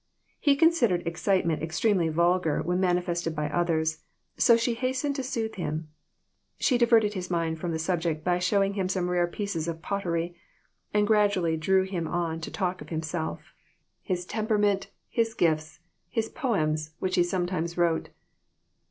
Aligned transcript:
He 0.39 0.55
considered 0.55 1.05
excitement 1.05 1.61
extremely 1.61 2.09
vulgar 2.09 2.63
when 2.63 2.79
manifested 2.79 3.35
by 3.35 3.47
others, 3.49 3.99
so 4.35 4.57
she 4.57 4.73
hastened 4.73 5.15
to 5.17 5.23
soothe 5.23 5.53
him. 5.57 5.89
She 6.57 6.79
diverted 6.79 7.13
his 7.13 7.29
mind 7.29 7.59
from 7.59 7.71
the 7.71 7.77
subject 7.77 8.23
by 8.23 8.39
showing 8.39 8.73
him 8.73 8.89
some 8.89 9.11
rare 9.11 9.27
pieces 9.27 9.67
of 9.67 9.83
pottery, 9.83 10.35
and 10.91 11.05
gradually 11.05 11.55
drew 11.55 11.83
him 11.83 12.07
on 12.07 12.41
to 12.41 12.49
talk 12.49 12.81
of 12.81 12.89
himself 12.89 13.53
his 14.01 14.25
THIS 14.25 14.33
WORLD, 14.35 14.39
AND 14.39 14.49
THE 14.49 14.53
OTHER 14.53 14.53
ONE. 14.53 14.61
24! 14.71 14.71
temperament, 14.71 14.91
his 15.11 15.33
gifts, 15.35 15.79
his 16.09 16.29
poems, 16.29 16.93
which 16.97 17.13
he 17.15 17.23
some 17.23 17.45
times 17.45 17.77
wrote. 17.77 18.09